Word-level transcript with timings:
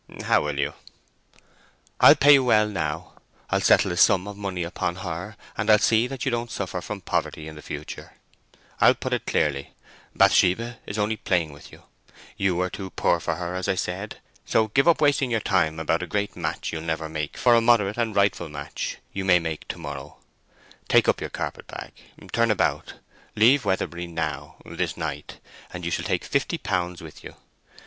"How 0.23 0.41
will 0.43 0.57
you?" 0.59 0.73
"I'll 1.99 2.15
pay 2.15 2.33
you 2.33 2.43
well 2.43 2.67
now, 2.67 3.13
I'll 3.51 3.61
settle 3.61 3.91
a 3.91 3.97
sum 3.97 4.27
of 4.27 4.35
money 4.35 4.63
upon 4.63 4.95
her, 4.95 5.35
and 5.55 5.69
I'll 5.69 5.77
see 5.77 6.07
that 6.07 6.25
you 6.25 6.31
don't 6.31 6.49
suffer 6.49 6.81
from 6.81 7.01
poverty 7.01 7.47
in 7.47 7.53
the 7.55 7.61
future. 7.61 8.13
I'll 8.79 8.95
put 8.95 9.13
it 9.13 9.27
clearly. 9.27 9.73
Bathsheba 10.15 10.79
is 10.87 10.97
only 10.97 11.17
playing 11.17 11.53
with 11.53 11.71
you: 11.71 11.83
you 12.35 12.59
are 12.61 12.69
too 12.71 12.89
poor 12.89 13.19
for 13.19 13.35
her 13.35 13.53
as 13.53 13.67
I 13.67 13.75
said; 13.75 14.17
so 14.43 14.69
give 14.69 14.87
up 14.87 15.01
wasting 15.01 15.29
your 15.29 15.39
time 15.39 15.79
about 15.79 16.01
a 16.01 16.07
great 16.07 16.35
match 16.35 16.73
you'll 16.73 16.81
never 16.81 17.07
make 17.07 17.37
for 17.37 17.53
a 17.53 17.61
moderate 17.61 17.97
and 17.99 18.15
rightful 18.15 18.49
match 18.49 18.97
you 19.13 19.23
may 19.23 19.37
make 19.37 19.67
to 19.67 19.77
morrow; 19.77 20.17
take 20.87 21.07
up 21.07 21.21
your 21.21 21.29
carpet 21.29 21.67
bag, 21.67 21.91
turn 22.31 22.49
about, 22.49 22.95
leave 23.35 23.65
Weatherbury 23.65 24.07
now, 24.07 24.55
this 24.65 24.97
night, 24.97 25.39
and 25.71 25.85
you 25.85 25.91
shall 25.91 26.05
take 26.05 26.23
fifty 26.23 26.57
pounds 26.57 27.03
with 27.03 27.23
you. 27.23 27.35